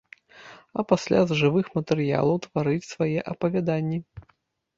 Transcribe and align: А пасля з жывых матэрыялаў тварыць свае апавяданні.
А 0.81 0.85
пасля 0.91 1.19
з 1.31 1.37
жывых 1.41 1.69
матэрыялаў 1.77 2.41
тварыць 2.47 2.89
свае 2.93 3.19
апавяданні. 3.35 4.03